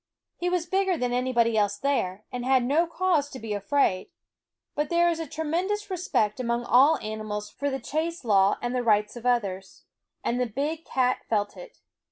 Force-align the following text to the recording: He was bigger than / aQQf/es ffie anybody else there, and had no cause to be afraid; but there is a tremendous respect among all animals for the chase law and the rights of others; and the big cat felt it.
He 0.37 0.49
was 0.49 0.65
bigger 0.65 0.97
than 0.97 1.11
/ 1.11 1.11
aQQf/es 1.11 1.13
ffie 1.13 1.17
anybody 1.17 1.57
else 1.59 1.77
there, 1.77 2.23
and 2.31 2.43
had 2.43 2.63
no 2.65 2.87
cause 2.87 3.29
to 3.29 3.37
be 3.37 3.53
afraid; 3.53 4.09
but 4.73 4.89
there 4.89 5.11
is 5.11 5.19
a 5.19 5.27
tremendous 5.27 5.91
respect 5.91 6.39
among 6.39 6.63
all 6.65 6.97
animals 7.03 7.51
for 7.51 7.69
the 7.69 7.79
chase 7.79 8.25
law 8.25 8.57
and 8.63 8.73
the 8.73 8.81
rights 8.81 9.15
of 9.15 9.27
others; 9.27 9.83
and 10.23 10.39
the 10.41 10.47
big 10.47 10.85
cat 10.85 11.19
felt 11.29 11.55
it. 11.55 11.81